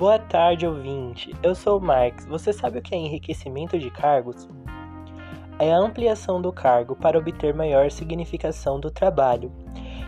Boa 0.00 0.18
tarde, 0.18 0.66
ouvinte. 0.66 1.30
Eu 1.42 1.54
sou 1.54 1.76
o 1.76 1.80
Marx. 1.80 2.24
Você 2.24 2.54
sabe 2.54 2.78
o 2.78 2.82
que 2.82 2.94
é 2.94 2.98
enriquecimento 2.98 3.78
de 3.78 3.90
cargos? 3.90 4.48
É 5.58 5.74
a 5.74 5.78
ampliação 5.78 6.40
do 6.40 6.50
cargo 6.50 6.96
para 6.96 7.18
obter 7.18 7.52
maior 7.52 7.90
significação 7.90 8.80
do 8.80 8.90
trabalho. 8.90 9.52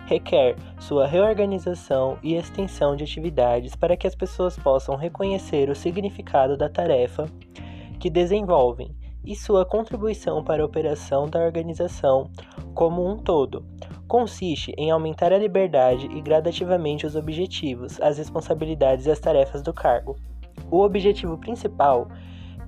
Requer 0.07 0.57
sua 0.81 1.07
reorganização 1.07 2.17
e 2.23 2.37
extensão 2.37 2.97
de 2.97 3.05
atividades 3.05 3.77
para 3.77 3.95
que 3.95 4.07
as 4.07 4.15
pessoas 4.15 4.59
possam 4.59 4.97
reconhecer 4.97 5.69
o 5.69 5.77
significado 5.77 6.57
da 6.57 6.71
tarefa 6.71 7.27
que 8.01 8.09
desenvolvem 8.09 8.97
e 9.23 9.37
sua 9.37 9.63
contribuição 9.67 10.43
para 10.43 10.63
a 10.63 10.67
operação 10.67 11.29
da 11.29 11.39
organização 11.39 12.31
como 12.75 13.07
um 13.07 13.19
todo. 13.19 13.63
Consiste 14.09 14.73
em 14.77 14.91
aumentar 14.91 15.33
a 15.33 15.39
liberdade 15.39 16.07
e 16.07 16.21
gradativamente 16.21 17.07
os 17.07 17.17
objetivos, 17.17 18.01
as 18.01 18.19
responsabilidades 18.19 19.07
e 19.07 19.11
as 19.11 19.19
tarefas 19.19 19.63
do 19.63 19.73
cargo. 19.73 20.17
O 20.71 20.81
objetivo 20.81 21.39
principal 21.39 22.09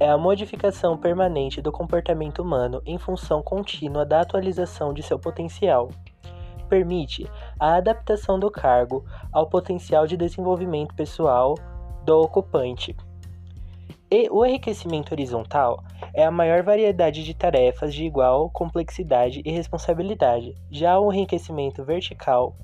é 0.00 0.08
a 0.08 0.18
modificação 0.18 0.96
permanente 0.96 1.62
do 1.62 1.70
comportamento 1.70 2.42
humano 2.42 2.82
em 2.84 2.98
função 2.98 3.42
contínua 3.42 4.04
da 4.04 4.20
atualização 4.20 4.92
de 4.92 5.02
seu 5.02 5.18
potencial. 5.18 5.90
Permite 6.68 7.28
a 7.60 7.76
adaptação 7.76 8.38
do 8.38 8.50
cargo 8.50 9.04
ao 9.32 9.48
potencial 9.48 10.06
de 10.06 10.16
desenvolvimento 10.16 10.94
pessoal 10.94 11.54
do 12.04 12.20
ocupante. 12.20 12.96
E 14.16 14.28
o 14.30 14.46
enriquecimento 14.46 15.12
horizontal 15.12 15.82
é 16.14 16.24
a 16.24 16.30
maior 16.30 16.62
variedade 16.62 17.24
de 17.24 17.34
tarefas 17.34 17.92
de 17.92 18.04
igual 18.04 18.48
complexidade 18.48 19.42
e 19.44 19.50
responsabilidade. 19.50 20.54
Já 20.70 21.00
o 21.00 21.12
enriquecimento 21.12 21.82
vertical 21.82 22.54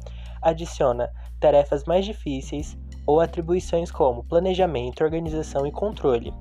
adiciona 0.41 1.11
tarefas 1.41 1.83
mais 1.87 2.05
difíceis 2.05 2.79
ou 3.05 3.19
atribuições 3.19 3.91
como 3.91 4.23
planejamento, 4.23 5.03
organização 5.03 5.67
e 5.67 5.73
controle. 5.73 6.33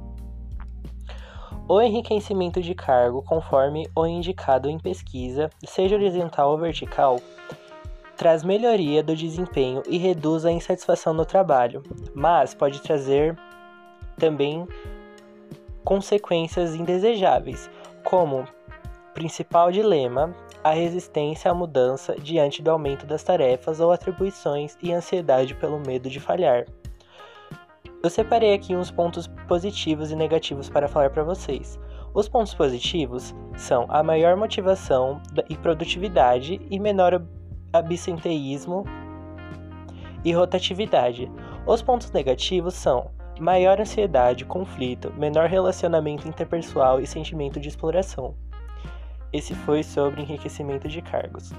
O 1.67 1.81
enriquecimento 1.81 2.61
de 2.61 2.75
cargo, 2.75 3.23
conforme 3.23 3.89
o 3.95 4.05
indicado 4.05 4.69
em 4.69 4.77
pesquisa, 4.77 5.49
seja 5.65 5.95
horizontal 5.95 6.51
ou 6.51 6.59
vertical, 6.59 7.19
traz 8.15 8.43
melhoria 8.43 9.01
do 9.01 9.15
desempenho 9.15 9.81
e 9.89 9.97
reduz 9.97 10.45
a 10.45 10.51
insatisfação 10.51 11.15
no 11.15 11.25
trabalho, 11.25 11.81
mas 12.13 12.53
pode 12.53 12.79
trazer 12.79 13.35
também 14.19 14.67
consequências 15.89 16.75
indesejáveis, 16.75 17.67
como 18.03 18.45
principal 19.15 19.71
dilema 19.71 20.35
a 20.63 20.69
resistência 20.69 21.49
à 21.49 21.53
mudança 21.53 22.15
diante 22.15 22.61
do 22.61 22.69
aumento 22.69 23.07
das 23.07 23.23
tarefas 23.23 23.79
ou 23.79 23.91
atribuições 23.91 24.77
e 24.83 24.93
ansiedade 24.93 25.55
pelo 25.55 25.79
medo 25.79 26.07
de 26.07 26.19
falhar. 26.19 26.67
Eu 28.03 28.09
separei 28.11 28.53
aqui 28.53 28.75
uns 28.75 28.91
pontos 28.91 29.25
positivos 29.47 30.11
e 30.11 30.15
negativos 30.15 30.69
para 30.69 30.87
falar 30.87 31.09
para 31.09 31.23
vocês. 31.23 31.79
Os 32.13 32.29
pontos 32.29 32.53
positivos 32.53 33.33
são 33.57 33.87
a 33.89 34.03
maior 34.03 34.37
motivação 34.37 35.19
e 35.49 35.57
produtividade 35.57 36.61
e 36.69 36.79
menor 36.79 37.19
absenteísmo 37.73 38.85
e 40.23 40.31
rotatividade. 40.33 41.31
Os 41.65 41.81
pontos 41.81 42.11
negativos 42.11 42.75
são 42.75 43.09
maior 43.39 43.79
ansiedade, 43.79 44.45
conflito, 44.45 45.13
menor 45.17 45.47
relacionamento 45.47 46.27
interpessoal 46.27 46.99
e 46.99 47.07
sentimento 47.07 47.59
de 47.59 47.69
exploração. 47.69 48.35
Esse 49.31 49.53
foi 49.53 49.83
sobre 49.83 50.21
enriquecimento 50.21 50.87
de 50.87 51.01
cargos. 51.01 51.51